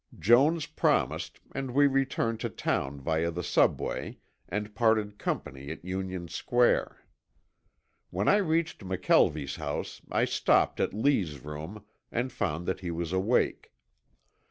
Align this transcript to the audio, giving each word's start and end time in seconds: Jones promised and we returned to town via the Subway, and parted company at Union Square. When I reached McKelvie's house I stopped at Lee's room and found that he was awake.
Jones 0.17 0.65
promised 0.65 1.39
and 1.53 1.75
we 1.75 1.85
returned 1.85 2.39
to 2.39 2.49
town 2.49 2.99
via 2.99 3.29
the 3.29 3.43
Subway, 3.43 4.17
and 4.49 4.73
parted 4.73 5.19
company 5.19 5.69
at 5.69 5.85
Union 5.85 6.27
Square. 6.27 7.05
When 8.09 8.27
I 8.27 8.37
reached 8.37 8.79
McKelvie's 8.83 9.57
house 9.57 10.01
I 10.11 10.25
stopped 10.25 10.79
at 10.79 10.91
Lee's 10.95 11.39
room 11.41 11.85
and 12.11 12.31
found 12.33 12.65
that 12.65 12.79
he 12.79 12.89
was 12.89 13.13
awake. 13.13 13.73